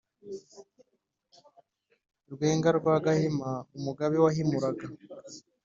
rwenga 2.31 2.69
rwa 2.77 2.95
gahima, 3.05 3.49
umugabe 3.77 4.15
wahimuraga 4.23 4.85